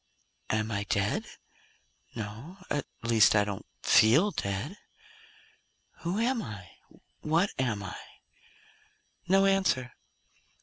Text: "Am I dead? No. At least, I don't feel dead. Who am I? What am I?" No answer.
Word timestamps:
"Am 0.49 0.71
I 0.71 0.83
dead? 0.85 1.25
No. 2.15 2.57
At 2.71 2.87
least, 3.03 3.35
I 3.35 3.43
don't 3.43 3.67
feel 3.83 4.31
dead. 4.31 4.75
Who 5.99 6.17
am 6.17 6.41
I? 6.41 6.71
What 7.19 7.51
am 7.59 7.83
I?" 7.83 7.99
No 9.27 9.45
answer. 9.45 9.93